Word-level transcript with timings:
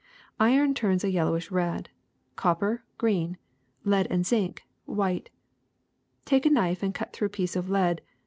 Iron 0.39 0.73
turns 0.73 1.03
a 1.03 1.11
yellowish 1.11 1.51
red; 1.51 1.89
copper, 2.35 2.83
green; 2.97 3.37
lead 3.83 4.07
and 4.09 4.25
zinc, 4.25 4.63
white. 4.85 5.29
Take 6.25 6.47
a 6.47 6.49
knife 6.49 6.81
and 6.81 6.91
cut 6.91 7.13
through 7.13 7.27
a 7.27 7.29
piece 7.29 7.55
of 7.55 7.69
lead. 7.69 8.01